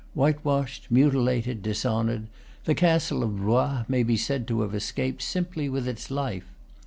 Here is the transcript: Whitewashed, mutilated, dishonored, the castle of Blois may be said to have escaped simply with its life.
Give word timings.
Whitewashed, 0.15 0.87
mutilated, 0.89 1.61
dishonored, 1.61 2.25
the 2.65 2.73
castle 2.73 3.21
of 3.21 3.35
Blois 3.37 3.85
may 3.87 4.01
be 4.01 4.17
said 4.17 4.47
to 4.47 4.61
have 4.61 4.73
escaped 4.73 5.21
simply 5.21 5.69
with 5.69 5.87
its 5.87 6.09
life. 6.09 6.47